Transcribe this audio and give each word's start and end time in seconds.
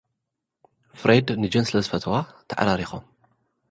ፍሬድ 0.99 1.27
ንጄን 1.41 1.65
ስለ 1.69 1.77
ዝፈተዋ፡ 1.85 2.15
ተዓራሪኾም። 2.49 3.03